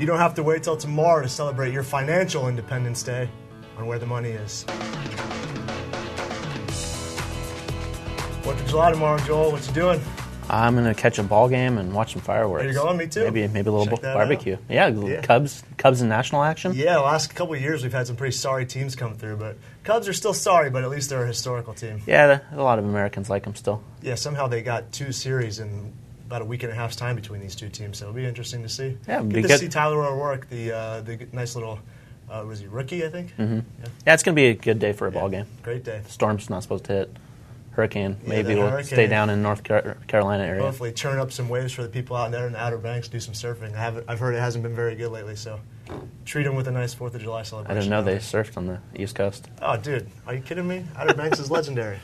[0.00, 3.28] You don't have to wait till tomorrow to celebrate your financial Independence Day
[3.76, 4.62] on Where the Money Is.
[8.42, 9.52] Fourth of July tomorrow, Joel.
[9.52, 10.00] What you doing?
[10.48, 12.62] I'm gonna catch a ball game and watch some fireworks.
[12.62, 13.24] There you go, me too.
[13.24, 14.56] Maybe maybe a little barbecue.
[14.70, 15.20] Yeah, Yeah.
[15.20, 16.72] Cubs Cubs in national action.
[16.74, 19.58] Yeah, the last couple of years we've had some pretty sorry teams come through, but
[19.84, 22.00] Cubs are still sorry, but at least they're a historical team.
[22.06, 23.82] Yeah, a lot of Americans like them still.
[24.00, 25.92] Yeah, somehow they got two series in
[26.30, 28.62] about a week and a half's time between these two teams, so it'll be interesting
[28.62, 28.96] to see.
[29.08, 31.80] Yeah, Get to see Tyler O'Rourke, the uh, the nice little
[32.30, 33.04] uh, was he rookie?
[33.04, 33.32] I think.
[33.36, 33.54] Mm-hmm.
[33.56, 35.46] Yeah, Yeah, it's gonna be a good day for a ball game.
[35.64, 36.02] great day.
[36.06, 37.16] Storm's not supposed to hit.
[37.72, 38.84] Hurricane Yeah, maybe will hurricane.
[38.84, 40.62] stay down in North Car- Carolina area.
[40.62, 43.08] Hopefully, turn up some waves for the people out there in the Outer Banks.
[43.08, 43.74] Do some surfing.
[43.74, 45.58] I haven't, I've heard it hasn't been very good lately, so
[46.24, 47.76] treat them with a nice Fourth of July celebration.
[47.76, 49.48] I didn't know they surfed on the East Coast.
[49.62, 50.84] Oh, dude, are you kidding me?
[50.96, 51.98] Outer Banks is legendary.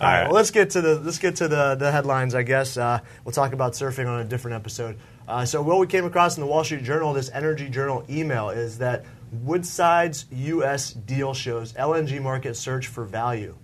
[0.00, 2.34] All right, well, let's get to the let's get to the, the headlines.
[2.34, 4.96] I guess uh, we'll talk about surfing on a different episode.
[5.28, 8.48] Uh, so, what we came across in the Wall Street Journal, this Energy Journal email,
[8.48, 10.94] is that Woodside's U.S.
[10.94, 13.54] deal shows LNG market search for value.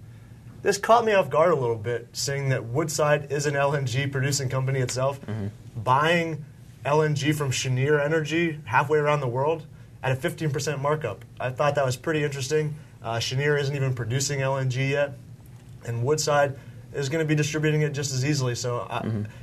[0.60, 4.50] This caught me off guard a little bit, saying that Woodside is an LNG producing
[4.50, 5.18] company itself,
[5.74, 6.44] buying
[6.84, 9.64] LNG from Cheniere Energy halfway around the world
[10.02, 11.24] at a 15% markup.
[11.40, 12.74] I thought that was pretty interesting.
[13.02, 15.14] Uh, Cheniere isn't even producing LNG yet,
[15.86, 16.56] and Woodside
[16.92, 18.54] is going to be distributing it just as easily.
[18.54, 19.00] So, I,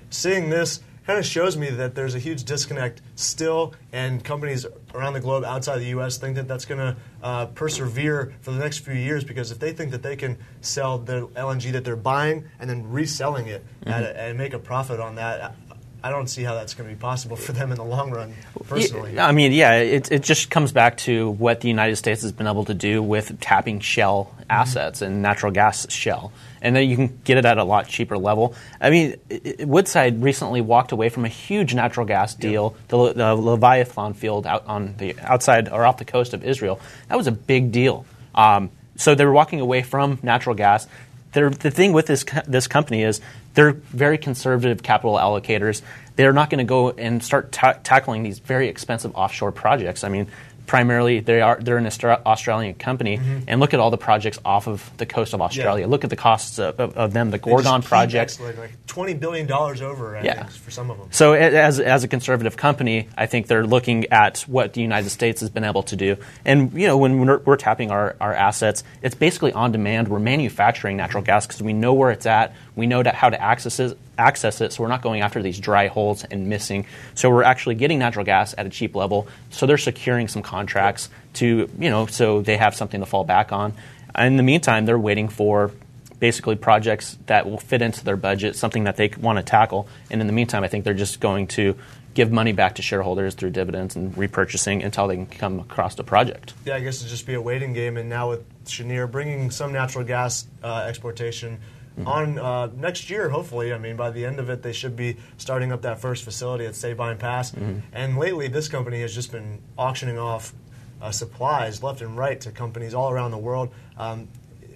[0.10, 5.14] seeing this kind of shows me that there's a huge disconnect still, and companies around
[5.14, 6.18] the globe outside the U.S.
[6.18, 9.74] think that that's going to uh, persevere for the next few years because if they
[9.74, 14.04] think that they can sell the LNG that they're buying and then reselling it at
[14.04, 15.56] a, and make a profit on that,
[16.04, 18.34] I, don't see how that's going to be possible for them in the long run.
[18.68, 22.32] Personally, I mean, yeah, it, it just comes back to what the United States has
[22.32, 26.32] been able to do with tapping shale assets and natural gas shale.
[26.62, 28.56] And then you can get it at a lot cheaper level.
[28.80, 33.14] I mean, i- i- Woodside recently walked away from a huge natural gas deal, the,
[33.14, 36.80] the Leviathan field out on the outside or off the coast of Israel.
[37.10, 38.06] That was a big deal.
[38.36, 40.88] Um, so they were walking away from natural gas.
[41.34, 43.20] They're, the thing with this this company is
[43.54, 45.82] they're very conservative capital allocators.
[46.16, 50.04] They're not going to go and start ta- tackling these very expensive offshore projects.
[50.04, 50.28] I mean,
[50.66, 53.40] primarily they are they're an Austra- Australian company, mm-hmm.
[53.48, 55.88] and look at all the projects off of the coast of Australia.
[55.88, 57.32] Look at the costs of, of, of them.
[57.32, 58.40] The Gorgon keep project.
[58.40, 60.16] like twenty billion dollars over.
[60.16, 60.44] I Yeah.
[60.44, 61.08] think, for some of them.
[61.12, 65.42] So, as, as a conservative company, I think they're looking at what the United States
[65.42, 66.16] has been able to do.
[66.46, 70.08] And, you know, when we're, we're tapping our, our assets, it's basically on demand.
[70.08, 72.56] We're manufacturing natural gas because we know where it's at.
[72.76, 75.88] We know how to access it, access it, so we're not going after these dry
[75.88, 76.86] holes and missing.
[77.16, 79.28] So, we're actually getting natural gas at a cheap level.
[79.52, 83.52] So, they're securing some contracts to, you know, so they have something to fall back
[83.52, 83.74] on.
[84.18, 85.72] In the meantime, they're waiting for
[86.20, 89.90] basically projects that will fit into their budget, something that they want to tackle.
[90.10, 91.76] And in the meantime, I think they're just going to
[92.14, 96.04] give money back to shareholders through dividends and repurchasing until they can come across a
[96.04, 96.54] project.
[96.64, 97.98] Yeah, I guess it'd just be a waiting game.
[97.98, 101.60] And now with Cheniere bringing some natural gas uh, exportation
[102.06, 103.74] on uh, next year, hopefully.
[103.74, 106.66] I mean, by the end of it, they should be starting up that first facility
[106.66, 107.54] at Sabine Pass.
[107.94, 110.54] And lately, this company has just been auctioning off
[111.02, 113.70] uh, supplies left and right to companies all around the world.
[113.98, 114.28] Um,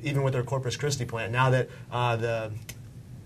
[0.03, 2.51] even with their Corpus Christi plant, now that uh, the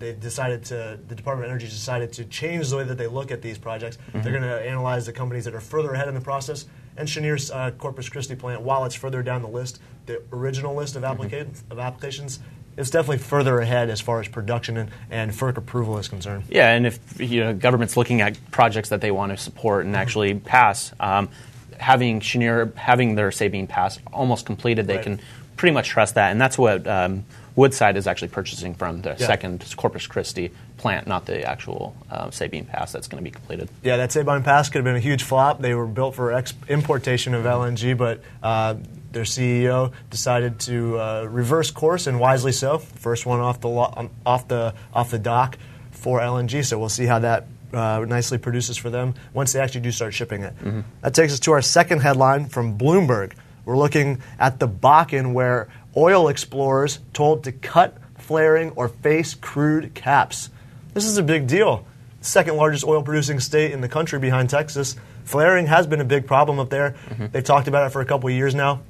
[0.02, 3.32] they decided to the Department of Energy decided to change the way that they look
[3.32, 3.98] at these projects.
[4.12, 6.66] They're going to analyze the companies that are further ahead in the process.
[6.98, 10.96] And Cheniere's uh, Corpus Christi plant, while it's further down the list, the original list
[10.96, 12.40] of applications of applications,
[12.78, 16.44] it's definitely further ahead as far as production and, and FERC approval is concerned.
[16.50, 19.96] Yeah, and if you know government's looking at projects that they want to support and
[19.96, 21.30] actually pass, um,
[21.78, 25.04] having Cheniere having their Sabine Pass almost completed, they Right.
[25.04, 25.20] can
[25.58, 29.28] pretty much trust that, and that's what um, Woodside is actually purchasing from the Yeah.
[29.28, 33.70] second Corpus Christi plant, not the actual uh, Sabine Pass that's going to be completed.
[33.84, 35.60] Yeah, that Sabine Pass could have been a huge flop.
[35.62, 38.76] They were built for ex- importation of LNG, but uh,
[39.12, 42.78] their CEO decided to uh, reverse course, and wisely so.
[42.80, 45.58] First one off the lo- um, off the off the dock
[45.92, 46.64] for LNG.
[46.66, 50.14] So we'll see how that uh, nicely produces for them once they actually do start
[50.14, 50.54] shipping it.
[51.02, 53.34] That takes us to our second headline from Bloomberg.
[53.66, 59.94] We're looking at the Bakken, where oil explorers told to cut flaring or face crude
[59.94, 60.50] caps.
[60.94, 61.86] This is a big deal.
[62.22, 64.96] Second largest oil producing state in the country behind Texas.
[65.24, 66.96] Flaring has been a big problem up there.
[67.32, 68.82] They've talked about it for a couple of years now.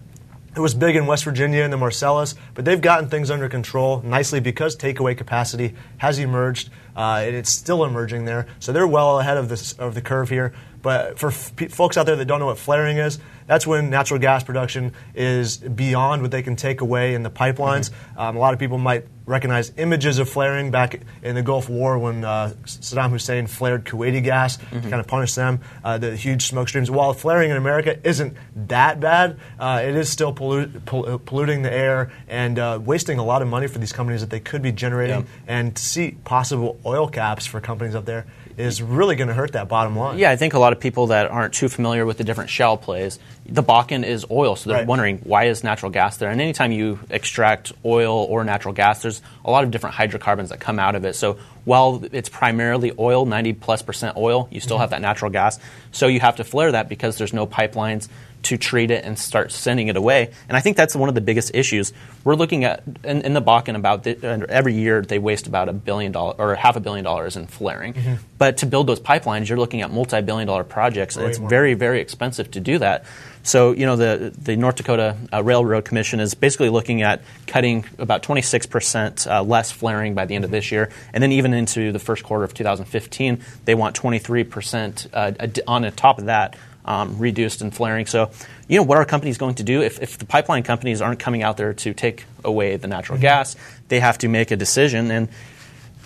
[0.53, 4.01] It was big in West Virginia and the Marcellus, but they've gotten things under control
[4.01, 8.47] nicely because takeaway capacity has emerged, uh, and it's still emerging there.
[8.59, 10.53] So they're well ahead of, this, of the curve here.
[10.81, 14.19] But for f- folks out there that don't know what flaring is, that's when natural
[14.19, 17.91] gas production is beyond what they can take away in the pipelines.
[18.17, 21.99] Um, a lot of people might recognize images of flaring back in the Gulf War
[21.99, 25.59] when uh, Saddam Hussein flared Kuwaiti gas to kind of punish them.
[25.83, 26.89] Uh, the huge smoke streams.
[26.89, 28.35] While flaring in America isn't
[28.67, 33.23] that bad, uh, it is still pollu- pol- polluting the air and uh, wasting a
[33.23, 35.27] lot of money for these companies that they could be generating.
[35.47, 38.25] And see possible oil caps for companies up there
[38.57, 40.17] is really going to hurt that bottom line.
[40.17, 42.77] Yeah, I think a lot of people that aren't too familiar with the different shale
[42.77, 44.87] plays, the Bakken is oil, so they're Right.
[44.87, 46.29] wondering why is natural gas there.
[46.29, 50.59] And anytime you extract oil or natural gas, there's a lot of different hydrocarbons that
[50.59, 51.15] come out of it.
[51.15, 54.81] So while it's primarily oil, 90 plus percent oil, you still mm-hmm.
[54.81, 55.59] have that natural gas.
[55.91, 58.07] So you have to flare that because there's no pipelines
[58.43, 60.31] to treat it and start sending it away.
[60.47, 61.93] And I think that's one of the biggest issues.
[62.23, 65.73] We're looking at in, in the Bakken about the, every year they waste about a
[65.73, 67.95] billion dollars or half a billion dollars in flaring.
[68.37, 71.49] But to build those pipelines, you're looking at multi-billion dollar projects, and Way it's more.
[71.49, 73.05] very very expensive to do that.
[73.43, 77.85] So you know the the North Dakota uh, Railroad Commission is basically looking at cutting
[77.97, 81.53] about 26 percent uh, less flaring by the end of this year, and then even
[81.53, 85.31] into the first quarter of 2015, they want 23 percent uh,
[85.67, 86.55] on top of that
[86.85, 88.05] um, reduced and flaring.
[88.05, 88.31] So,
[88.67, 91.43] you know, what are companies going to do if, if the pipeline companies aren't coming
[91.43, 93.55] out there to take away the natural gas?
[93.87, 95.11] They have to make a decision.
[95.11, 95.29] And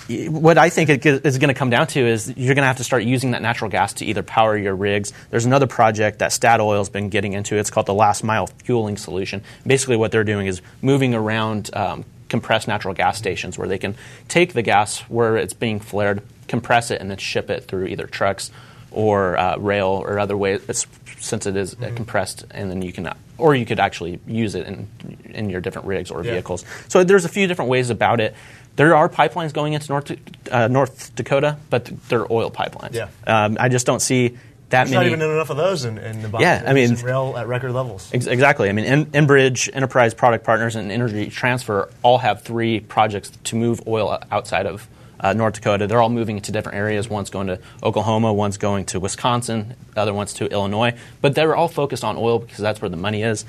[0.07, 2.77] what I think it is going to come down to is you're going to have
[2.77, 5.13] to start using that natural gas to either power your rigs.
[5.31, 7.55] There's another project that Statoil's been getting into.
[7.55, 9.43] It's called the last mile fueling solution.
[9.65, 13.95] Basically, what they're doing is moving around um, compressed natural gas stations where they can
[14.27, 18.05] take the gas where it's being flared, compress it, and then ship it through either
[18.05, 18.51] trucks
[18.95, 20.87] or uh, rail or other ways.
[21.19, 24.67] Since it is, uh, compressed, and then you can, or you could actually use it
[24.67, 24.87] in
[25.25, 26.31] in your different rigs or Yeah.
[26.33, 26.63] vehicles.
[26.87, 28.35] So there's a few different ways about it.
[28.75, 30.11] There are pipelines going into North
[30.51, 32.93] uh, North Dakota, but they're oil pipelines.
[32.93, 33.07] Yeah.
[33.25, 34.37] Um, I just don't see
[34.69, 35.09] that There's many.
[35.09, 38.09] not even enough of those in, in the Yeah, I mean- rail at record levels.
[38.13, 38.67] Ex- Exactly.
[38.69, 43.55] I mean, En- Enbridge, Enterprise Product Partners, and Energy Transfer all have three projects to
[43.55, 44.87] move oil outside of
[45.19, 45.87] uh, North Dakota.
[45.87, 47.09] They're all moving to different areas.
[47.09, 50.93] One's going to Oklahoma, one's going to Wisconsin, other one's to Illinois.
[51.21, 53.45] But they're all focused on oil because that's where the money is.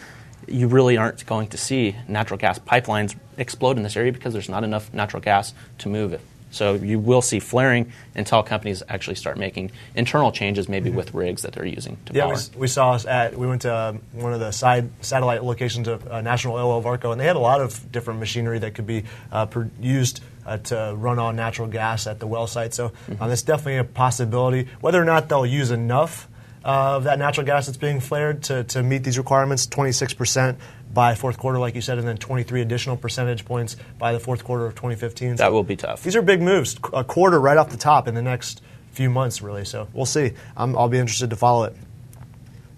[0.49, 4.49] You really aren't going to see natural gas pipelines explode in this area because there's
[4.49, 6.21] not enough natural gas to move it.
[6.53, 11.43] So you will see flaring until companies actually start making internal changes, maybe with rigs
[11.43, 12.37] that they're using to Yeah, power.
[12.55, 15.89] we, we saw us at we went to um, one of the side satellite locations
[15.89, 18.87] of uh, National Oilwell Varco, and they had a lot of different machinery that could
[18.87, 19.03] be
[19.33, 19.47] uh,
[19.81, 22.73] used uh, to run on natural gas at the well site.
[22.73, 24.69] So um, it's definitely a possibility.
[24.81, 26.29] Whether or not they'll use enough
[26.65, 30.59] of that natural gas that's being flared to, to meet these requirements, 26 percent
[30.93, 34.45] by fourth quarter, like you said, and then 23 additional percentage points by the fourth
[34.45, 35.37] quarter of 2015.
[35.37, 36.03] that will be tough.
[36.03, 39.43] these are big moves, a quarter right off the top in the next few months,
[39.43, 39.65] really.
[39.65, 40.33] So we'll see.
[40.57, 41.77] i I'll be interested to follow it.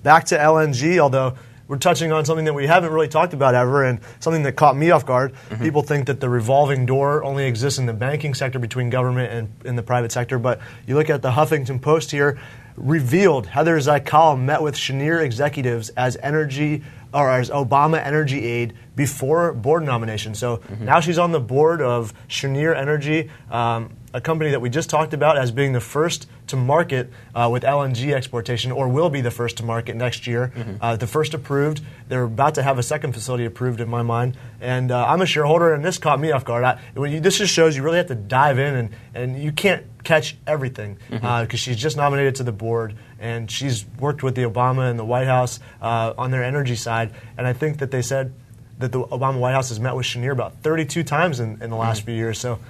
[0.03, 1.35] Back to LNG, although
[1.69, 4.77] we're touching on something that we haven't really talked about ever and something that caught
[4.77, 5.35] me off guard.
[5.61, 9.67] People think that the revolving door only exists in the banking sector between government and
[9.67, 12.39] in the private sector, but you look at the Huffington Post here,
[12.77, 16.83] revealed Heather Zichal met with Cheniere executives as energy
[17.13, 20.35] or as Obama energy aide before board nomination.
[20.35, 24.89] So now she's on the board of Cheniere Energy, um, a company that we just
[24.89, 29.21] talked about as being the first to market uh, with LNG exportation, or will be
[29.21, 30.53] the first to market next year.
[30.81, 31.83] Uh, the first approved.
[32.09, 34.37] They're about to have a second facility approved, in my mind.
[34.61, 36.65] And uh, I'm a shareholder, and this caught me off guard.
[36.65, 39.53] I, when you, this just shows you really have to dive in, and, and you
[39.53, 44.43] can't catch everything because she's just nominated to the board, and she's worked with the
[44.43, 47.13] Obama and the White House uh, on their energy side.
[47.37, 48.33] And I think that they said
[48.79, 51.77] that the Obama White House has met with Cheniere about 32 times in, in the
[51.77, 52.39] last few years.
[52.39, 52.61] So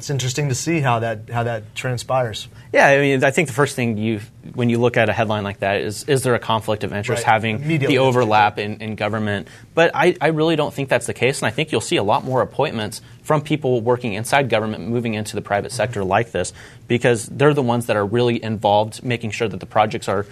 [0.00, 2.48] it's interesting to see how that how that transpires.
[2.72, 4.20] Yeah, I mean, I think the first thing you,
[4.54, 7.24] when you look at a headline like that, is is there a conflict of interest
[7.24, 7.32] Right.
[7.32, 9.48] having the overlap in, in government?
[9.74, 12.02] But I, I really don't think that's the case, and I think you'll see a
[12.02, 16.54] lot more appointments from people working inside government moving into the private sector like this,
[16.88, 20.24] because they're the ones that are really involved, making sure that the projects are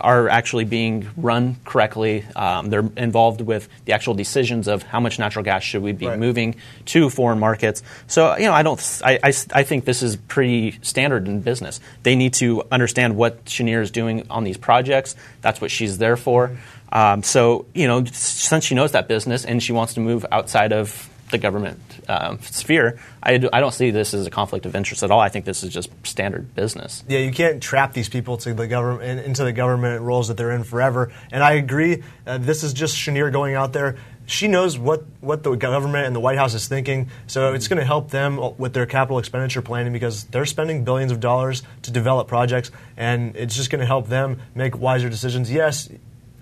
[0.00, 2.24] are actually being run correctly.
[2.36, 6.06] Um, they're involved with the actual decisions of how much natural gas should we be
[6.06, 6.18] Right.
[6.18, 6.54] moving
[6.86, 7.82] to foreign markets.
[8.06, 9.00] So you know, I don't.
[9.04, 11.80] I, I, I think this is pretty standard in business.
[12.02, 15.16] They need to understand what Cheniere is doing on these projects.
[15.40, 16.56] That's what she's there for.
[16.90, 20.72] Um, so you know, since she knows that business and she wants to move outside
[20.72, 24.74] of the government um, sphere, I, do, I don't see this as a conflict of
[24.74, 25.20] interest at all.
[25.20, 27.04] I think this is just standard business.
[27.08, 30.52] Yeah, you can't trap these people to the government into the government roles that they're
[30.52, 31.12] in forever.
[31.30, 32.02] And I agree.
[32.26, 33.96] Uh, this is just Cheniere going out there.
[34.28, 37.08] she knows what, what the government and the White House is thinking.
[37.26, 41.10] So it's going to help them with their capital expenditure planning because they're spending billions
[41.10, 45.50] of dollars to develop projects, and it's just going to help them make wiser decisions.
[45.50, 45.88] Yes,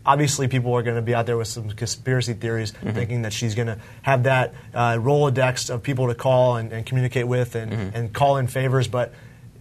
[0.07, 2.93] obviously people are going to be out there with some conspiracy theories mm-hmm.
[2.93, 6.87] thinking that she's going to have that uh, rolodex of people to call and, and
[6.87, 7.97] communicate with and, mm-hmm.
[7.97, 9.13] and call in favors but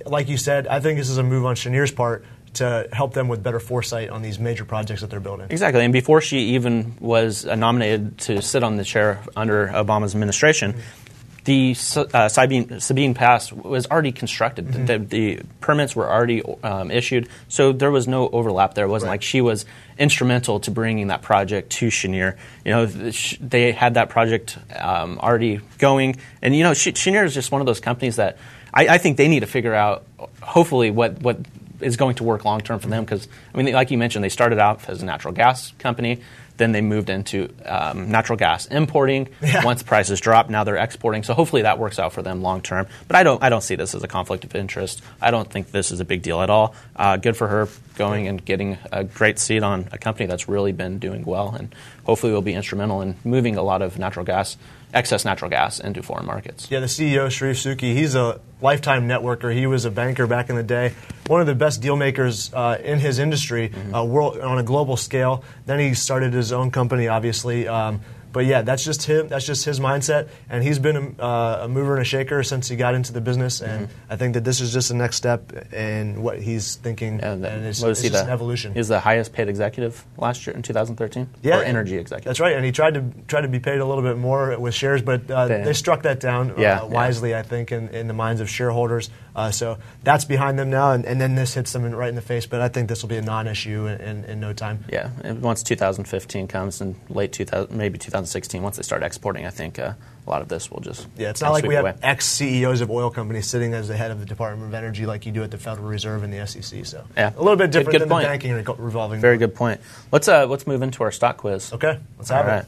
[0.05, 2.23] like you said i think this is a move on Cheniere's part
[2.53, 5.47] to help them with better foresight on these major projects that they're building.
[5.49, 5.83] Exactly.
[5.83, 11.04] And before she even was nominated to sit on the chair under Obama's administration, mm-hmm
[11.45, 11.75] the
[12.13, 14.67] uh, Sabine, Sabine, Pass was already constructed.
[14.67, 14.85] Mm-hmm.
[14.85, 18.85] The, the, permits were already um, issued, so there was no overlap there.
[18.85, 19.13] It wasn't right.
[19.13, 19.65] like she was
[19.97, 22.37] instrumental to bringing that project to Cheniere.
[22.63, 27.51] You know, they had that project um, already going, and you know, Cheniere is just
[27.51, 28.37] one of those companies that
[28.73, 30.03] I, I think they need to figure out,
[30.41, 31.39] hopefully, what what
[31.81, 34.29] is going to work long term for them because I mean, like you mentioned, they
[34.29, 36.21] started out as a natural gas company.
[36.57, 39.29] Then they moved into um, natural gas importing.
[39.45, 39.63] Yeah.
[39.63, 41.21] Once prices dropped, now they're exporting.
[41.21, 42.87] So hopefully that works out for them long term.
[43.07, 45.03] But I don't, I don't see this as a conflict of interest.
[45.21, 46.73] I don't think this is a big deal at all.
[46.95, 50.71] Uh, good for her going and getting a great seat on a company that's really
[50.71, 54.57] been doing well, and hopefully will be instrumental in moving a lot of natural gas
[54.95, 56.71] excess natural gas into foreign markets.
[56.71, 59.53] Yeah, the CEO, Charif Souki, he's a lifetime networker.
[59.53, 60.93] He was a banker back in the day,
[61.27, 63.93] one of the best deal makers uh, in his industry mm-hmm.
[63.93, 65.43] uh, world, on a global scale.
[65.65, 67.67] Then he started his own company, obviously.
[67.67, 68.01] Um,
[68.35, 69.29] but yeah, that's just him.
[69.29, 72.67] That's just his mindset, and he's been a, uh, a mover and a shaker since
[72.67, 73.61] he got into the business.
[73.61, 74.11] And mm-hmm.
[74.11, 77.65] I think that this is just the next step in what he's thinking, and, and
[77.65, 78.73] it's, it's just the, an evolution.
[78.73, 81.29] He's the highest paid executive last year in 2013.
[81.43, 82.25] Yeah, or energy executive.
[82.25, 84.73] That's right, and he tried to try to be paid a little bit more with
[84.73, 87.39] shares, but uh, they, struck that down uh, yeah, wisely, yeah.
[87.39, 89.09] I think, in, in the minds of shareholders.
[89.35, 92.15] Uh, so that's behind them now, and, and, then this hits them in, right in
[92.15, 92.45] the face.
[92.45, 94.85] But I think this will be a non-issue in, in, in no time.
[94.89, 99.49] Yeah, and once 2015 comes and late 2000, maybe 2016, once they start exporting, I
[99.49, 99.93] think uh,
[100.25, 101.29] a lot of this will just yeah.
[101.29, 104.19] It's not like we have ex CEOs of oil companies sitting as the head of
[104.19, 106.85] the Department of Energy like you do at the Federal Reserve and the SEC.
[106.85, 108.23] So yeah, a little bit different good, good than point.
[108.23, 109.19] the banking and revolving.
[109.19, 109.81] Very good point.
[110.11, 111.73] Let's uh, let's move into our stock quiz.
[111.73, 112.55] Okay, let's have All it.
[112.55, 112.65] Right.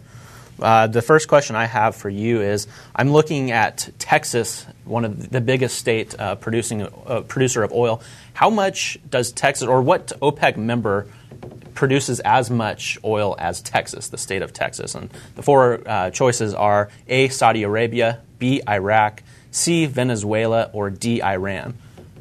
[0.60, 5.30] Uh, the first question I have for you is I'm looking at Texas, one of
[5.30, 8.02] the biggest state uh, producing uh, producer of oil.
[8.34, 11.08] How much does Texas, or what OPEC member
[11.74, 14.96] produces as much oil as Texas, the state of Texas?
[14.96, 17.28] And the four uh, choices are A.
[17.30, 18.62] Saudi Arabia, B.
[18.68, 19.86] Iraq, C.
[19.86, 21.22] Venezuela, or D.
[21.22, 21.76] Iran.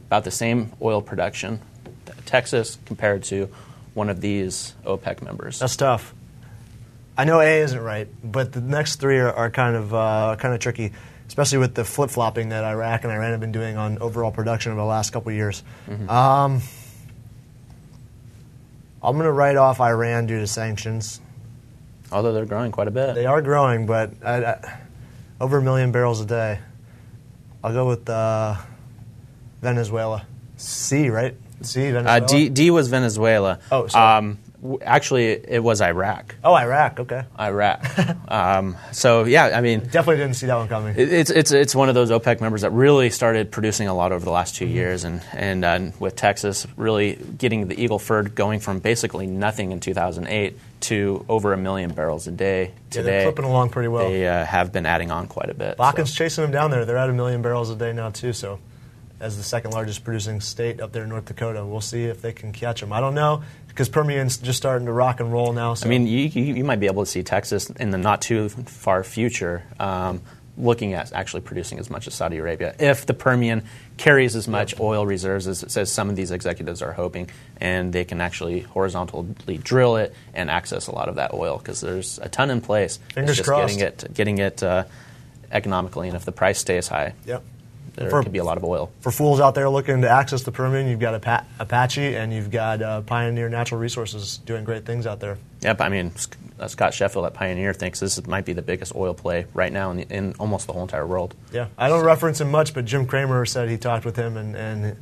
[0.06, 1.60] About the same oil production,
[2.26, 3.48] Texas compared to
[3.94, 5.58] one of these OPEC members.
[5.58, 6.14] That's tough.
[7.18, 10.52] I know A isn't right, but the next three are, are kind of uh, kind
[10.52, 10.92] of tricky,
[11.28, 14.72] especially with the flip flopping that Iraq and Iran have been doing on overall production
[14.72, 15.62] over the last couple of years.
[15.88, 16.08] Mm-hmm.
[16.08, 16.62] Um,
[19.02, 21.20] I'm going to write off Iran due to sanctions.
[22.10, 23.14] Although they're growing quite a bit.
[23.14, 24.80] They are growing, but I, I,
[25.40, 26.60] over a million barrels a day.
[27.62, 28.56] I'll go with uh,
[29.60, 30.26] Venezuela.
[30.56, 31.34] C, right?
[31.62, 32.16] C, Venezuela.
[32.16, 33.58] Uh, D, D was Venezuela.
[33.72, 34.18] Oh, sorry.
[34.18, 34.38] Um,
[34.82, 36.34] Actually, it was Iraq.
[36.44, 37.00] Oh, Iraq.
[37.00, 37.24] Okay.
[37.38, 37.84] Iraq.
[38.28, 40.94] um, so yeah, I mean, definitely didn't see that one coming.
[40.96, 44.24] it's it's it's one of those OPEC members that really started producing a lot over
[44.24, 44.74] the last 2 mm-hmm.
[44.74, 49.72] years, and and uh, with Texas really getting the Eagle Ford going from basically nothing
[49.72, 52.98] in 2008 to over a million barrels a day today.
[52.98, 54.08] Yeah, they're clipping along pretty well.
[54.08, 55.78] They uh, have been adding on quite a bit.
[55.78, 56.18] Bakken's so.
[56.18, 56.84] chasing them down there.
[56.84, 58.32] They're at a million barrels a day now too.
[58.32, 58.58] So
[59.20, 61.64] as the second largest producing state up there in North Dakota.
[61.64, 62.92] We'll see if they can catch them.
[62.92, 63.42] I don't know
[63.76, 65.74] because Permian's just starting to rock and roll now.
[65.74, 65.86] So.
[65.86, 69.04] I mean, you, you, might be able to see Texas in the not too far
[69.04, 70.22] future um,
[70.56, 73.64] looking at actually producing as much as Saudi Arabia if the Permian
[73.98, 78.06] carries as much oil reserves as, as some of these executives are hoping, and they
[78.06, 82.30] can actually horizontally drill it and access a lot of that oil because there's a
[82.30, 82.98] ton in place.
[83.12, 83.78] Fingers it's just crossed.
[83.78, 84.84] Getting it, getting it uh,
[85.52, 87.12] economically, and if the price stays high.
[87.26, 87.44] Yep
[87.96, 88.90] there for, could be a lot of oil.
[89.00, 91.14] For fools out there looking to access the Permian, you've got
[91.58, 95.38] Apache and you've got uh, Pioneer Natural Resources doing great things out there.
[95.62, 96.12] Yep, I mean,
[96.60, 99.90] uh, Scott Sheffield at Pioneer thinks this might be the biggest oil play right now
[99.90, 101.34] in, the, in almost the whole entire world.
[101.52, 102.06] Yeah, I don't so.
[102.06, 104.96] reference him much, but Jim Cramer said he talked with him and, and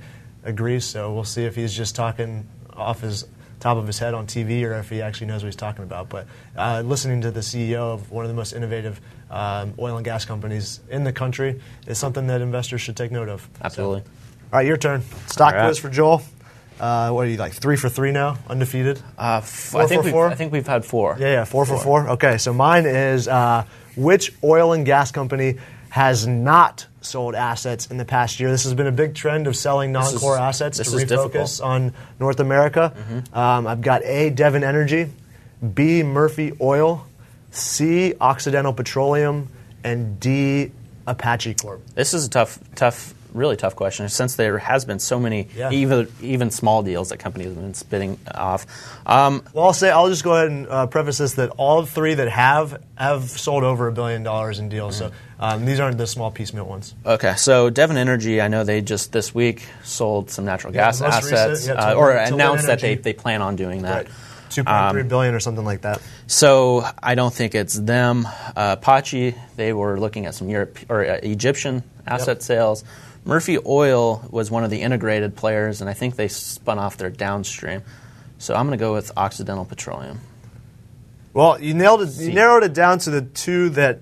[0.45, 3.27] agrees, so we'll see if he's just talking off his
[3.65, 6.11] top of his head on TV or if he actually knows what he's talking about.
[6.11, 9.01] But uh, listening to the CEO of one of the most innovative
[9.35, 13.29] um, oil and gas companies in the country is something that investors should take note
[13.29, 13.47] of.
[13.61, 14.01] Absolutely.
[14.01, 14.07] So,
[14.53, 15.03] all right, your turn.
[15.27, 15.65] Stock right.
[15.65, 16.23] quiz for Joel.
[16.79, 19.01] Uh, what are you like three for three now, undefeated?
[19.19, 20.29] Uh, four I think for four.
[20.29, 21.17] I think we've had four.
[21.19, 21.79] Yeah, yeah, four, four.
[21.79, 22.09] for four.
[22.11, 23.65] Okay, so mine is uh,
[23.97, 25.57] which oil and gas company
[25.91, 28.51] has not sold assets in the past year.
[28.51, 32.93] This has been a big trend of selling non-core assets to refocus on North America.
[32.97, 33.37] Mm-hmm.
[33.37, 35.11] Um, I've got A, Devon Energy,
[35.75, 37.07] B, Murphy Oil,
[37.55, 38.15] C.
[38.21, 39.49] Occidental Petroleum,
[39.83, 40.73] and D.
[41.07, 41.81] Apache Corp.
[41.95, 45.71] This is a tough, tough, really tough question since there has been so many, Yeah.
[45.71, 48.65] even even small deals that companies have been spitting off.
[49.05, 52.15] Um, Well, I'll say I'll just go ahead and uh, preface this that all three
[52.15, 54.97] that have have sold over a billion dollars in deals.
[54.97, 56.95] So um, these aren't the small piecemeal ones.
[57.05, 61.01] Okay, so Devon Energy, I know they just this week sold some natural Yeah, gas
[61.03, 64.07] most recent, assets, yeah, uh, or announced that they, they plan on doing that.
[64.07, 64.09] Right.
[64.55, 66.01] Two point three billion or something like that.
[66.27, 68.27] So I don't think it's them.
[68.57, 72.43] Uh, Apache, they were looking at some Europe or uh, Egyptian asset Yep.
[72.43, 72.85] sales.
[73.25, 77.11] Murphy Oil was one of the integrated players, and I think they spun off their
[77.11, 77.83] downstream.
[78.39, 80.21] So I'm going to go with Occidental Petroleum.
[81.33, 82.11] Well, you nailed it.
[82.17, 84.01] You narrowed it down to the two that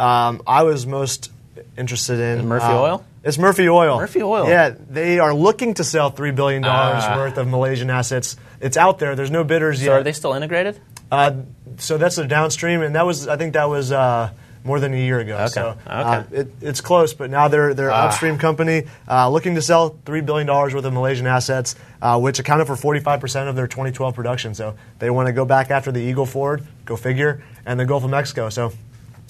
[0.00, 1.30] um, I was most
[1.76, 2.48] interested in.
[2.48, 3.04] Murphy Um, Oil?
[3.22, 3.98] It's Murphy Oil.
[3.98, 4.48] Murphy Oil.
[4.48, 7.16] Yeah, they are looking to sell three billion dollars Ah.
[7.16, 8.36] worth of Malaysian assets.
[8.64, 9.14] It's out there.
[9.14, 9.92] There's no bidders So yet.
[9.92, 10.80] are they still integrated?
[11.12, 11.32] Uh,
[11.76, 14.30] so that's a downstream, and that was I think that was uh,
[14.64, 15.34] more than a year ago.
[15.36, 15.78] Okay, So okay.
[15.86, 18.06] uh, it, it's close, but now they're they're Ah.
[18.06, 22.38] upstream company uh, looking to sell three billion dollars worth of Malaysian assets, uh, which
[22.38, 24.54] accounted for 45 percent of their 2012 production.
[24.54, 28.02] So they want to go back after the Eagle Ford, go figure, and the Gulf
[28.04, 28.48] of Mexico.
[28.48, 28.72] So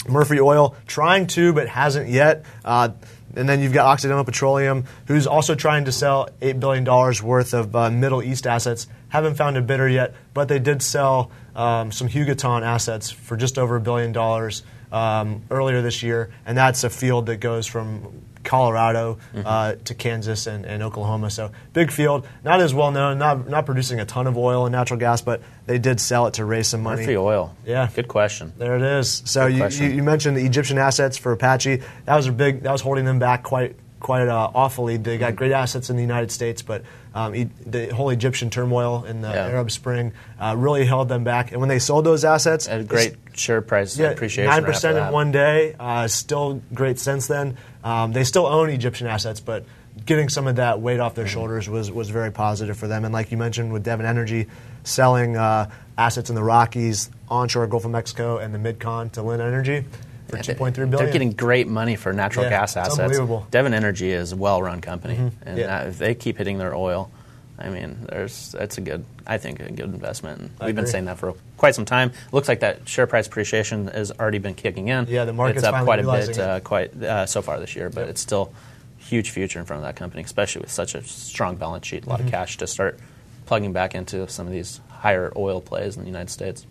[0.07, 2.45] Murphy Oil trying to, but hasn't yet.
[2.63, 2.89] Uh,
[3.35, 7.75] and then you've got Occidental Petroleum, who's also trying to sell $8 billion worth of
[7.75, 8.87] uh, Middle East assets.
[9.15, 13.57] Haven't found a bidder yet, but they did sell um, some Hugoton assets for just
[13.57, 16.33] over a billion dollars um, earlier this year.
[16.45, 21.29] And that's a field that goes from Colorado uh, to Kansas and, and Oklahoma.
[21.29, 24.73] So big field, not as well known, not, not producing a ton of oil and
[24.73, 27.01] natural gas, but they did sell it to raise some money.
[27.03, 27.55] Murphy Oil.
[27.65, 27.89] Yeah.
[27.95, 28.51] Good question.
[28.57, 29.23] There it is.
[29.25, 31.81] So you, you, you mentioned the Egyptian assets for Apache.
[32.03, 32.63] That was a big.
[32.63, 34.97] That was holding them back quite quite uh, awfully.
[34.97, 35.19] They Mm-hmm.
[35.25, 36.83] got great assets in the United States, but
[37.15, 39.47] um, e- the whole Egyptian turmoil in the Yeah.
[39.47, 41.51] Arab Spring uh, really held them back.
[41.51, 44.51] And when they sold those assets, at A great share price yeah, appreciation.
[44.51, 45.75] nine percent in one day.
[45.79, 47.57] Uh, still great since then.
[47.83, 49.65] Um, they still own Egyptian assets, but
[50.05, 51.21] getting some of that weight off Mm-hmm.
[51.21, 53.05] their shoulders was was very positive for them.
[53.05, 54.45] And like you mentioned with Devon Energy,
[54.83, 59.41] selling uh, assets in the Rockies, onshore Gulf of Mexico, and the Midcon to Linn
[59.41, 59.83] Energy
[60.27, 61.05] for two point three billion.
[61.05, 62.99] They're getting great money for natural Yeah, gas assets.
[62.99, 63.39] unbelievable.
[63.41, 63.49] Mm-hmm.
[63.51, 65.67] Devon Energy is a well-run company, and Yeah.
[65.67, 67.09] that- if they keep hitting their oil,
[67.57, 70.39] I mean, there's that's a good, I think, a good investment.
[70.41, 72.11] And We've been saying that for quite some time.
[72.33, 75.05] Looks like that share price appreciation has already been kicking in.
[75.07, 77.89] Yeah, the market's it's up quite a bit, uh, quite uh, so far this year,
[77.89, 78.09] but Yep.
[78.09, 78.51] it's still
[78.97, 82.01] huge future in front of that company, especially with such a strong balance sheet, a
[82.01, 82.09] Mm-hmm.
[82.09, 82.99] lot of cash to start
[83.45, 86.65] plugging back into some of these higher oil plays in the United States.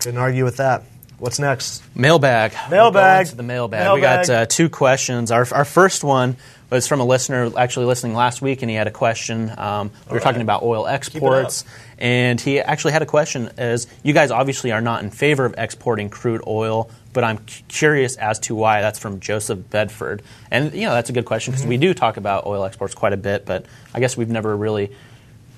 [0.00, 0.82] Couldn't argue with that.
[1.18, 1.82] What's next?
[1.96, 2.52] Mailbag.
[2.70, 3.26] Mailbag.
[3.28, 3.94] to the mailbag.
[3.94, 5.30] We got uh, two questions.
[5.30, 6.36] Our, our first one
[6.68, 9.50] was from a listener actually listening last week, and he had a question.
[9.56, 10.22] Um, we were right.
[10.22, 11.64] talking about oil exports,
[11.98, 15.54] and he actually had a question: As you guys obviously are not in favor of
[15.56, 18.82] exporting crude oil, but I'm cu- curious as to why.
[18.82, 21.70] That's from Joseph Bedford, and you know that's a good question because Mm-hmm.
[21.70, 24.90] we do talk about oil exports quite a bit, but I guess we've never really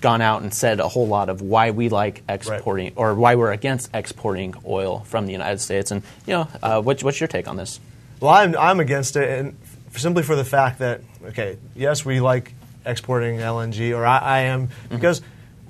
[0.00, 3.52] gone out and said a whole lot of why we like exporting or why we're
[3.52, 5.90] against exporting oil from the United States.
[5.90, 7.80] And you know, uh, what's, what's your take on this?
[8.20, 9.56] Well, I'm, I'm against it, and
[9.92, 12.52] f- simply for the fact that, okay, yes, we like
[12.84, 14.94] exporting LNG, or I, I am, Mm-hmm.
[14.94, 15.20] because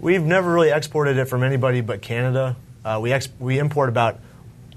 [0.01, 2.57] we've never really exported it from anybody but Canada.
[2.85, 4.19] Uh, we, ex- we import about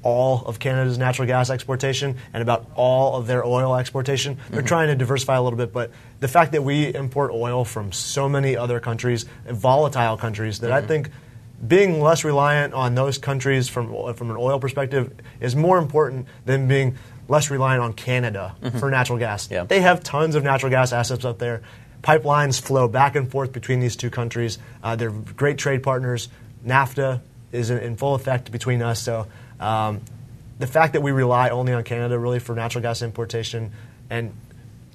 [0.03, 4.35] all of Canada's natural gas exportation and about all of their oil exportation.
[4.35, 4.53] Mm-hmm.
[4.53, 7.91] They're trying to diversify a little bit, but the fact that we import oil from
[7.91, 10.85] so many other countries, volatile countries, that Mm-hmm.
[10.85, 11.09] I think
[11.67, 16.67] being less reliant on those countries from from an oil perspective is more important than
[16.67, 19.45] being less reliant on Canada for natural gas.
[19.45, 19.53] Mm-hmm.
[19.53, 19.63] Yeah.
[19.65, 21.61] They have tons of natural gas assets up there.
[22.01, 24.57] Pipelines flow back and forth between these two countries.
[24.81, 26.29] Uh, they're great trade partners.
[26.65, 28.99] NAFTA is in, in full effect between us.
[28.99, 29.27] So
[29.62, 30.02] um,
[30.60, 33.71] the fact that we rely only on Canada really for natural gas importation
[34.10, 34.34] and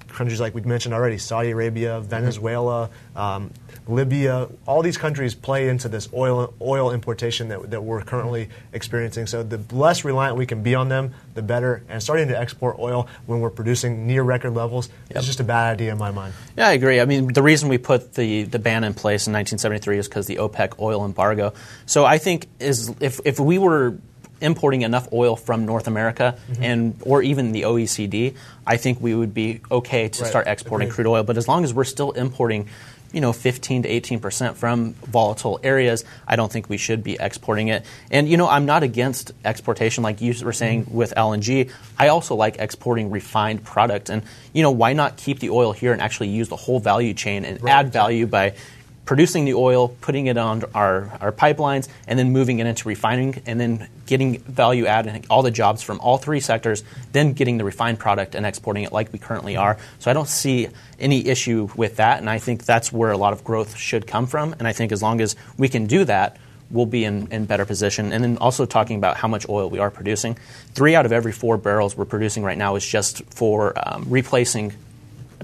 [0.07, 3.51] countries like we've mentioned already, Saudi Arabia, Venezuela, um,
[3.87, 9.27] Libya, all these countries play into this oil oil importation that, that we're currently experiencing.
[9.27, 11.83] So the less reliant we can be on them, the better.
[11.87, 15.19] And starting to export oil when we're producing near record levels Yep.
[15.19, 16.33] is just a bad idea in my mind.
[16.57, 16.99] Yeah, I agree.
[16.99, 20.27] I mean, the reason we put the, the ban in place in 1973 is because
[20.27, 21.53] the OPEC oil embargo.
[21.85, 23.97] So I think is if, if we were
[24.41, 26.63] importing enough oil from North America mm-hmm.
[26.63, 30.29] and or even the OECD, I think we would be okay to Right.
[30.29, 30.95] start exporting Agreed.
[30.95, 31.23] crude oil.
[31.23, 32.67] But as long as we're still importing,
[33.13, 37.15] you know, 15 to 18 percent from volatile areas, I don't think we should be
[37.19, 37.85] exporting it.
[38.11, 40.93] And you know, I'm not against exportation, like you were saying mm-hmm.
[40.95, 41.71] with LNG.
[41.97, 44.23] I also like exporting refined product, and
[44.53, 47.45] you know, why not keep the oil here and actually use the whole value chain
[47.45, 47.73] and Right.
[47.73, 48.53] add value by
[49.07, 53.41] producing the oil, putting it on our, our pipelines, and then moving it into refining,
[53.47, 57.57] and then getting value add and all the jobs from all three sectors, then getting
[57.57, 59.77] the refined product and exporting it like we currently are.
[59.99, 60.67] So I don't see
[60.99, 64.27] any issue with that, and I think that's where a lot of growth should come
[64.27, 64.53] from.
[64.59, 66.37] And I think as long as we can do that,
[66.69, 68.11] we'll be in, in better position.
[68.11, 70.37] And then also talking about how much oil we are producing.
[70.73, 74.73] Three out of every four barrels we're producing right now is just for um, replacing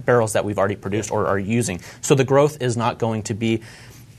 [0.06, 1.80] barrels that we've already produced or are using.
[2.02, 3.62] So the growth is not going to be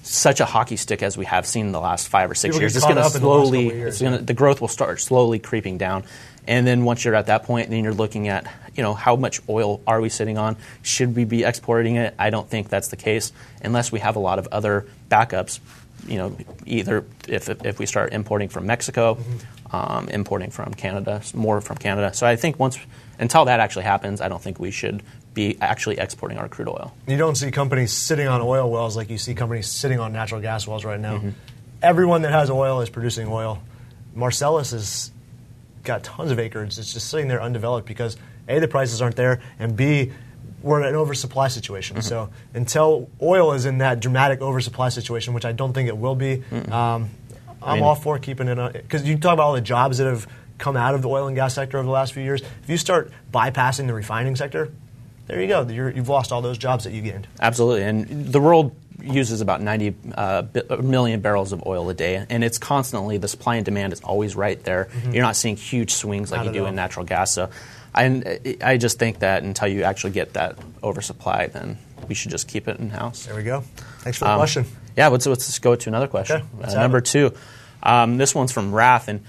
[0.02, 2.60] such a hockey stick as we have seen in the last five or six People
[2.60, 2.76] years.
[2.76, 6.04] It's going to the slowly, years, it's gonna, the growth will start slowly creeping down.
[6.46, 9.40] And then once you're at that point, then you're looking at, you know, how much
[9.48, 10.56] oil are we sitting on?
[10.82, 12.14] Should we be exporting it?
[12.18, 15.58] I don't think that's the case unless we have a lot of other backups.
[16.06, 19.74] You know, either if, if we start importing from Mexico, Mm-hmm.
[19.74, 22.12] um, importing from Canada, more from Canada.
[22.12, 22.78] So I think once
[23.18, 25.02] until that actually happens, I don't think we should
[25.34, 26.94] be actually exporting our crude oil.
[27.08, 30.40] You don't see companies sitting on oil wells like you see companies sitting on natural
[30.40, 31.26] gas wells right Mm-hmm.
[31.28, 31.34] now.
[31.82, 33.60] Everyone that has oil is producing oil.
[34.14, 35.10] Marcellus has
[35.82, 36.78] got tons of acreage.
[36.78, 38.16] It's just sitting there undeveloped because
[38.48, 40.12] A, the prices aren't there, and B,
[40.62, 41.96] we're in an oversupply situation.
[41.96, 42.08] Mm-hmm.
[42.08, 46.14] So until oil is in that dramatic oversupply situation, which I don't think it will
[46.14, 47.10] be, um,
[47.60, 48.72] I'm mean- all for keeping it on.
[48.72, 51.34] because you talk about all the jobs that have come out of the oil and
[51.36, 52.40] gas sector over the last few years.
[52.62, 54.70] If you start bypassing the refining sector,
[55.26, 55.62] there you go.
[55.66, 57.26] You're, you've lost all those jobs that you gained.
[57.40, 62.24] Absolutely, and the world uses about 90 uh, bi- million barrels of oil a day,
[62.30, 64.88] and it's constantly the supply and demand is always right there.
[65.10, 66.66] You're not seeing huge swings like Not you do all.
[66.68, 67.32] in natural gas.
[67.32, 67.50] So,
[67.94, 72.48] I, I just think that until you actually get that oversupply, then we should just
[72.48, 73.26] keep it in house.
[73.26, 73.60] There we go.
[74.00, 74.64] Thanks for the Um, question.
[74.96, 76.42] Yeah, let's, let's go to another question.
[76.60, 77.04] Okay, Uh, number it.
[77.04, 77.32] two.
[77.82, 79.24] Um, this one's from Wrath, and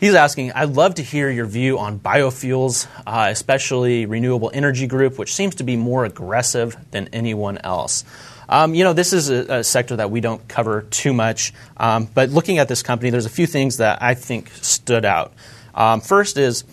[0.00, 5.18] he's asking I'd love to hear your view on biofuels, uh, especially Renewable Energy Group,
[5.18, 8.04] which seems to be more aggressive than anyone else.
[8.48, 12.08] Um, you know, this is a, a sector that we don't cover too much, um,
[12.14, 15.32] but looking at this company, there's a few things that I think stood out.
[15.74, 16.64] Um, first is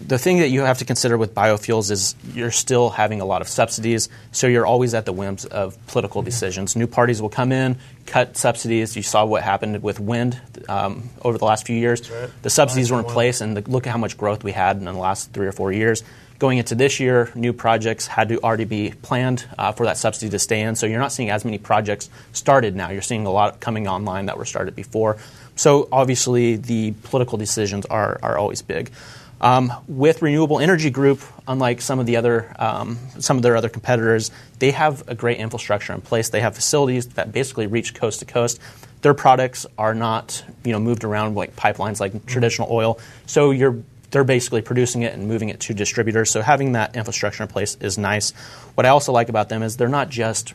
[0.00, 3.42] the thing that you have to consider with biofuels is you're still having a lot
[3.42, 6.76] of subsidies, so you're always at the whims of political decisions.
[6.76, 8.96] New parties will come in, cut subsidies.
[8.96, 12.08] You saw what happened with wind um, over the last few years.
[12.10, 12.30] right.
[12.42, 14.84] The subsidies were in place, and the, look at how much growth we had in
[14.84, 16.04] the last three or four years.
[16.38, 20.30] Going into this year, new projects had to already be planned uh, for that subsidy
[20.30, 22.90] to stay in, so you're not seeing as many projects started now.
[22.90, 25.16] You're seeing a lot coming online that were started before.
[25.56, 28.92] So obviously, the political decisions are, are always big.
[29.40, 33.68] Um, with Renewable Energy Group, unlike some of the other um, some of their other
[33.68, 36.28] competitors, they have a great infrastructure in place.
[36.28, 38.60] They have facilities that basically reach coast to coast.
[39.02, 42.98] Their products are not you know moved around like pipelines like traditional oil.
[43.26, 46.30] So you're they're basically producing it and moving it to distributors.
[46.30, 48.32] So having that infrastructure in place is nice.
[48.74, 50.54] What I also like about them is they're not just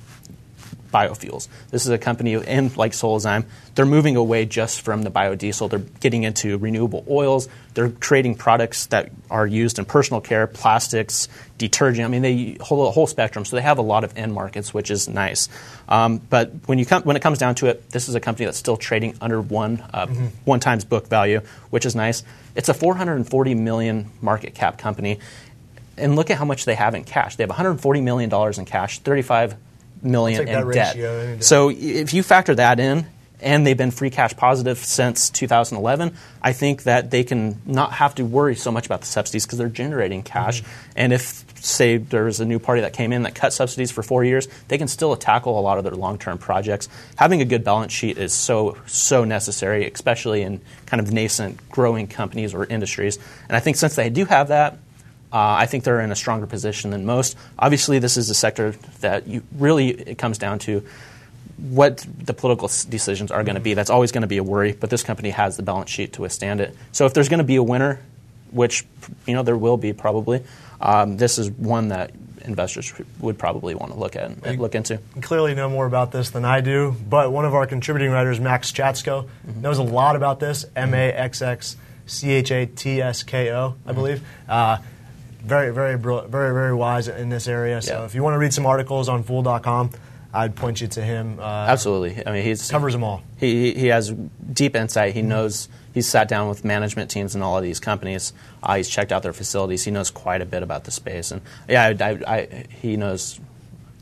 [0.93, 1.47] biofuels.
[1.71, 5.69] This is a company, and like Solazyme, they're moving away just from the biodiesel.
[5.69, 7.49] They're getting into renewable oils.
[7.73, 11.27] They're creating products that are used in personal care, plastics,
[11.57, 12.05] detergent.
[12.05, 13.45] I mean, they hold a whole spectrum.
[13.45, 15.49] So they have a lot of end markets, which is nice.
[15.89, 18.45] Um, but when you come, when it comes down to it, this is a company
[18.45, 20.07] that's still trading under one uh,
[20.45, 22.23] one times book value, which is nice.
[22.55, 25.19] It's a 440 million market cap company.
[25.95, 27.35] And look at how much they have in cash.
[27.35, 29.55] They have 140 million dollars in cash, 35
[30.03, 30.95] million I'll in debt.
[30.95, 31.39] ratio.
[31.39, 33.05] So if you factor that in,
[33.43, 38.15] and they've been free cash positive since 2011, I think that they can not have
[38.15, 40.61] to worry so much about the subsidies because they're generating cash.
[40.61, 40.91] Mm-hmm.
[40.95, 44.23] And if, say, there's a new party that came in that cut subsidies for four
[44.23, 46.87] years, they can still tackle a lot of their long-term projects.
[47.17, 52.07] Having a good balance sheet is so so necessary, especially in kind of nascent, growing
[52.07, 53.19] companies or industries.
[53.49, 54.77] And I think since they do have that,
[55.33, 57.35] uh, I think they're in a stronger position than most.
[57.57, 60.83] Obviously, this is a sector that you really it comes down to
[61.57, 63.73] what the political decisions are going to be.
[63.73, 66.21] That's always going to be a worry, but this company has the balance sheet to
[66.21, 66.75] withstand it.
[66.91, 67.99] So if there's going to be a winner,
[68.51, 68.85] which
[69.25, 70.43] you know there will be probably,
[70.79, 72.11] um, this is one that
[72.45, 74.99] investors would probably want to look at and look into.
[75.15, 78.39] You clearly know more about this than I do, but one of our contributing writers,
[78.39, 79.27] Maxx Chatsko,
[79.61, 80.65] knows a lot about this.
[80.75, 84.21] M A X X C H A T S K O, I believe.
[84.47, 84.77] Uh,
[85.43, 87.81] very, very, very, very wise in this area.
[87.81, 88.05] So Yeah.
[88.05, 89.91] if you want to read some articles on Fool.com,
[90.33, 91.39] I'd point you to him.
[91.39, 92.25] Uh, Absolutely.
[92.25, 93.21] I mean, he's Covers them all.
[93.37, 95.13] He, he has deep insight.
[95.13, 95.69] He knows.
[95.93, 98.33] He's sat down with management teams in all of these companies.
[98.63, 99.83] Uh, he's checked out their facilities.
[99.83, 103.39] He knows quite a bit about the space, and yeah, I, I, I, he knows.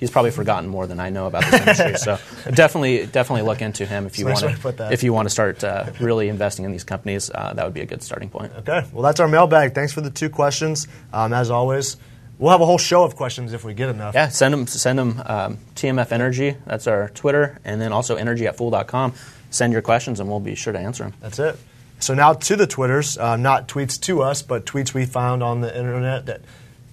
[0.02, 1.96] He's probably forgotten more than I know about this industry.
[1.98, 2.18] so
[2.52, 4.80] definitely, definitely look into him if you want to put.
[4.80, 7.82] If you want to start uh, really investing in these companies, uh, that would be
[7.82, 8.52] a good starting point.
[8.58, 9.76] Okay, well, that's our mailbag.
[9.76, 10.88] Thanks for the two questions.
[11.14, 11.98] Um, as always,
[12.40, 14.16] we'll have a whole show of questions if we get enough.
[14.16, 16.58] Yeah, send them, send them um, TMF Energy.
[16.66, 19.14] That's our Twitter, and then also energy at fool.com.
[19.52, 21.14] Send your questions, and we'll be sure to answer them.
[21.22, 21.60] That's it.
[22.00, 25.62] So now to the Twitters, uh, not tweets to us, but tweets we found on
[25.62, 26.42] the internet that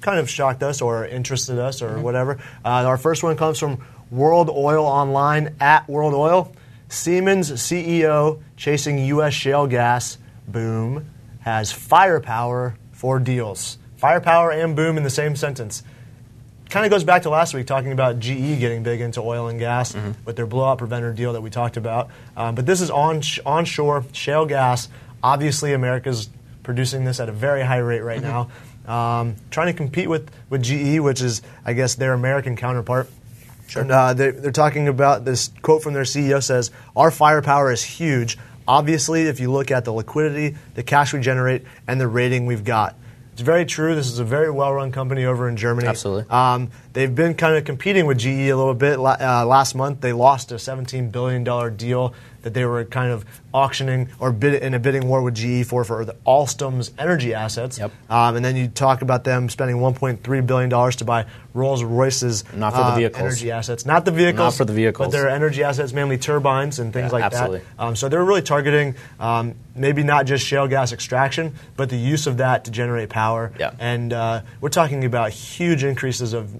[0.00, 2.38] kind of shocked us or interested us or whatever.
[2.64, 6.52] Uh, our first one comes from World Oil Online at World Oil.
[6.88, 9.34] Siemens CEO chasing U.S.
[9.34, 13.78] shale gas boom has firepower for deals.
[13.96, 15.82] Firepower and boom in the same sentence.
[16.70, 19.58] Kind of goes back to last week talking about GE getting big into oil and
[19.58, 22.11] gas with their blowout preventer deal that we talked about.
[22.37, 24.88] Um, but this is on onshore shale gas.
[25.22, 26.28] Obviously, America's
[26.62, 28.50] producing this at a very high rate right now.
[28.88, 33.09] Um, trying to compete with, with GE, which is, I guess, their American counterpart.
[33.77, 37.83] And, uh, they're, they're talking about this quote from their CEO says, Our firepower is
[37.83, 38.38] huge.
[38.66, 42.64] Obviously, if you look at the liquidity, the cash we generate, and the rating we've
[42.64, 42.96] got.
[43.33, 43.94] It's very true.
[43.94, 45.87] This is a very well run company over in Germany.
[45.87, 46.29] Absolutely.
[46.29, 48.98] Um, they've been kind of competing with GE a little bit.
[48.98, 51.44] Uh, last month, they lost a $17 billion
[51.77, 55.66] deal that they were kind of auctioning or bid in a bidding war with GE
[55.66, 57.79] for for the Alstom's energy assets.
[57.79, 57.90] Yep.
[58.09, 62.44] Um, and then you talk about them spending 1.3 billion dollars to buy Rolls Royce's
[62.55, 63.20] Not for the uh, vehicles.
[63.22, 65.09] energy assets, not the vehicles, Not for the vehicles.
[65.09, 67.59] but their energy assets, mainly turbines and things Yeah, like absolutely.
[67.77, 67.83] that.
[67.85, 72.29] Um, so they're really targeting um, maybe not just shale gas extraction, but the use
[72.29, 73.53] of that to generate power.
[73.59, 73.72] Yeah.
[73.81, 76.55] And uh, we're talking about huge increases of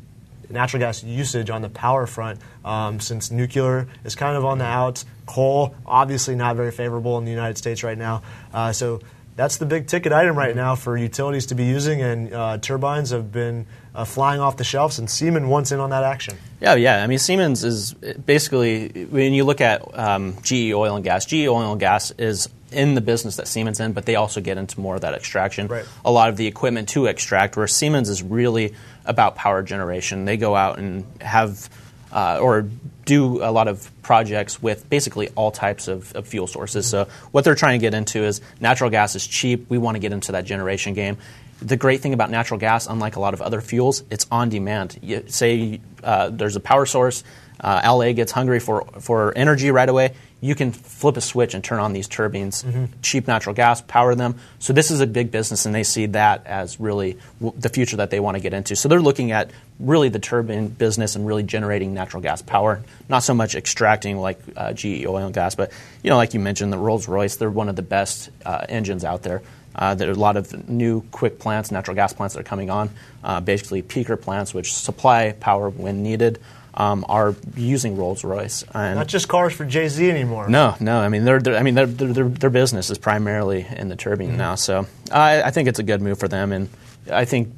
[0.51, 4.65] natural gas usage on the power front um, since nuclear is kind of on the
[4.65, 5.05] outs.
[5.27, 8.23] Coal, obviously not very favorable in the United States right now.
[8.53, 9.01] Uh, so
[9.39, 13.11] that's the big ticket item right now for utilities to be using, and uh, turbines
[13.11, 16.37] have been uh, flying off the shelves, and Siemens wants in on that action.
[16.61, 17.05] Yeah, yeah.
[17.05, 21.25] I mean, Siemens is basically when you look at um, GE Oil and Gas.
[21.25, 24.59] GE Oil and Gas is in the business that Siemens in, but they also get
[24.59, 25.69] into more of that extraction.
[25.69, 25.85] Right.
[26.05, 28.75] A lot of the equipment to extract, where Siemens is really
[29.09, 30.25] about power generation.
[30.25, 31.69] They go out and have
[32.13, 32.69] uh, or
[33.05, 36.87] do a lot of projects with basically all types of, of fuel sources.
[36.87, 39.69] So what they're trying to get into is natural gas is cheap.
[39.69, 41.19] We want to get into that generation game.
[41.61, 44.99] The great thing about natural gas, unlike a lot of other fuels, it's on demand.
[45.03, 47.25] You, say uh, there's a power source,
[47.61, 50.15] uh, LA gets hungry for, for energy right away.
[50.41, 52.65] You can flip a switch and turn on these turbines,
[53.03, 54.37] cheap natural gas, power them.
[54.61, 57.97] So this is a big business, and they see that as really w- the future
[57.97, 58.77] that they want to get into.
[58.77, 63.25] So they're looking at really the turbine business and really generating natural gas power, not
[63.25, 65.73] so much extracting like uh, GE oil and gas, but
[66.05, 69.05] you know, like you mentioned, the Rolls Royce, they're one of the best uh, engines
[69.05, 69.43] out there.
[69.75, 72.69] Uh, there are a lot of new quick plants, natural gas plants that are coming
[72.71, 72.91] on,
[73.23, 76.41] uh, basically peaker plants, which supply power when needed,
[76.75, 78.65] um, are using Rolls Royce.
[78.75, 80.49] And Not just cars for Jay Z anymore.
[80.49, 81.01] no, no.
[81.01, 84.37] I mean, they're, they're I mean, their their their business is primarily in the turbine
[84.37, 84.55] now.
[84.55, 86.69] So I, I think it's a good move for them, and
[87.11, 87.53] I think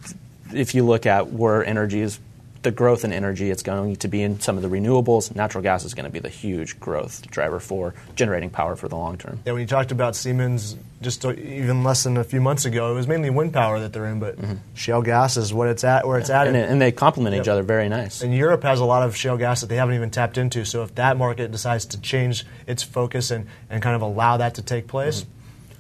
[0.53, 2.19] if you look at where energy is,
[2.63, 5.35] the growth in energy, it's going to be in some of the renewables.
[5.35, 8.97] Natural gas is going to be the huge growth driver for generating power for the
[8.97, 9.41] long term.
[9.47, 12.95] Yeah, when you talked about Siemens just even less than a few months ago, it
[12.95, 14.37] was mainly wind power that they're in, but
[14.75, 16.47] shale gas is what it's at, where it's at.
[16.47, 16.57] Mm-hmm.
[16.57, 18.21] And, and they complement each other very nice.
[18.21, 20.67] And Europe has a lot of shale gas that they haven't even tapped into.
[20.67, 24.57] So if that market decides to change its focus and, and kind of allow that
[24.57, 25.25] to take place,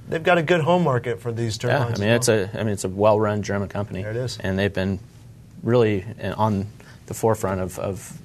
[0.08, 1.68] they've got a good home market for these Mm-hmm.
[1.68, 1.94] Yeah.
[1.94, 4.02] I mean it's a I mean it's a well-run German company.
[4.02, 4.38] There it is.
[4.38, 4.98] and they've been
[5.62, 6.04] really
[6.36, 6.66] on
[7.06, 8.18] the forefront of, of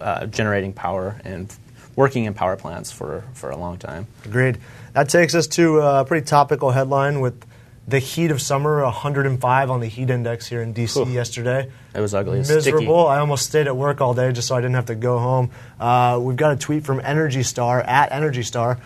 [0.00, 1.54] uh, generating power and
[1.96, 4.06] working in power plants for, for a long time.
[4.24, 4.58] Agreed.
[4.94, 7.44] That takes us to a pretty topical headline with
[7.86, 11.02] the heat of summer, 105 on the heat index here in D.C.
[11.02, 11.12] Whew.
[11.12, 11.70] yesterday.
[11.94, 12.38] It was ugly.
[12.38, 12.60] Miserable.
[12.60, 12.86] sticky.
[12.86, 15.50] I almost stayed at work all day just so I didn't have to go home.
[15.80, 18.78] Uh, we've got a tweet from Energy Star at Energy Star.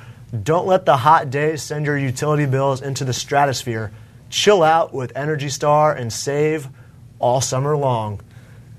[0.42, 3.92] Don't let the hot days send your utility bills into the stratosphere.
[4.30, 6.68] Chill out with Energy Star and save
[7.18, 8.20] all summer long.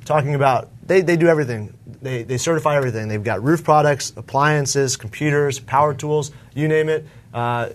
[0.05, 1.73] Talking about they, they do everything.
[2.01, 3.07] They, they certify everything.
[3.09, 7.05] They've got roof products, appliances, computers, power tools, you name it.
[7.33, 7.69] Uh,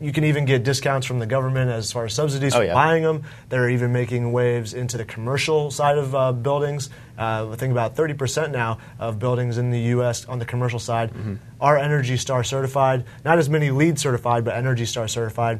[0.00, 2.74] you can even get discounts from the government as far as subsidies Oh, for yeah.
[2.74, 3.24] buying them.
[3.48, 6.88] They're even making waves into the commercial side of uh, buildings.
[7.18, 10.24] Uh, I think about 30% now of buildings in the U.S.
[10.26, 11.34] on the commercial side Mm-hmm.
[11.60, 13.04] are Energy Star certified.
[13.24, 15.58] Not as many LEED certified, but Energy Star certified.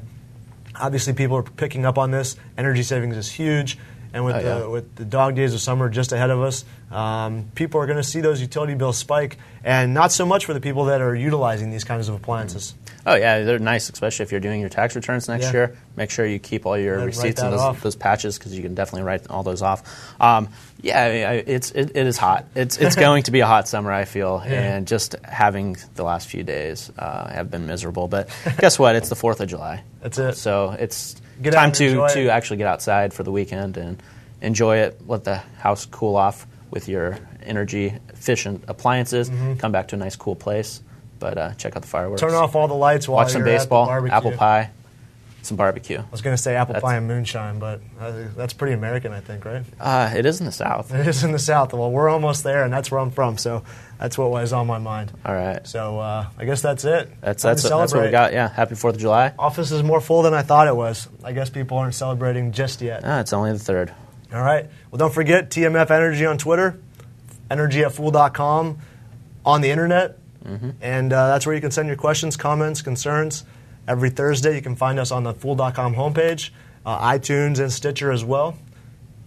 [0.77, 2.37] Obviously, people are picking up on this.
[2.57, 3.77] Energy savings is huge.
[4.14, 4.59] And with, Oh, yeah.
[4.61, 7.96] the, with the dog days of summer just ahead of us, um, people are going
[7.96, 11.14] to see those utility bills spike, and not so much for the people that are
[11.14, 12.75] utilizing these kinds of appliances.
[13.05, 15.53] Oh yeah, they're nice, especially if you're doing your tax returns next Yeah.
[15.53, 15.77] year.
[15.96, 19.03] Make sure you keep all your receipts and those, those patches because you can definitely
[19.03, 19.83] write all those off.
[20.20, 20.51] Um,
[20.83, 22.44] yeah, I mean, it's it, it is hot.
[22.55, 24.77] It's it's going to be a hot summer, I feel, Yeah.
[24.77, 28.07] and just having the last few days uh, have been miserable.
[28.07, 28.94] But guess what?
[28.94, 29.83] It's the Fourth of July.
[30.03, 30.35] That's it.
[30.37, 32.29] So it's Get time to to it.
[32.29, 34.03] actually get outside for the weekend and
[34.40, 39.97] enjoy it, let the house cool off with your energy efficient appliances, come back to
[39.97, 40.83] a nice cool place.
[41.18, 42.21] But uh, check out the fireworks.
[42.21, 44.71] Turn off all the lights while Watch some you're at the baseball, apple pie,
[45.43, 45.99] some barbecue.
[45.99, 49.13] I was going to say apple That's- pie and moonshine, but uh, that's pretty American,
[49.13, 49.65] I think, right?
[49.81, 50.93] Uh, it is in the South.
[50.95, 51.73] It is in the South.
[51.73, 53.65] Well, we're almost there, and that's where I'm from, so
[53.99, 55.13] that's what was on my mind.
[55.27, 55.67] All right.
[55.67, 57.11] So uh, I guess that's it.
[57.21, 58.33] That's that's, that's what we got.
[58.33, 58.49] Yeah.
[58.49, 59.35] Happy Fourth of July.
[59.39, 61.09] Office is more full than I thought it was.
[61.25, 63.03] I guess people aren't celebrating just yet.
[63.05, 63.93] Ah, it's only the third.
[64.33, 64.69] All right.
[64.91, 66.81] Well, don't forget TMF Energy on Twitter,
[67.51, 68.79] energy at fool.com
[69.45, 70.19] on the internet.
[70.81, 73.45] And uh, that's where you can send your questions, comments, concerns.
[73.87, 76.51] Every Thursday, you can find us on the fool.com homepage,
[76.87, 78.57] uh, iTunes, and Stitcher as well.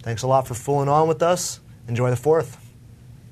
[0.02, 1.60] Thanks a lot for fooling on with us.
[1.88, 2.65] Enjoy the fourth.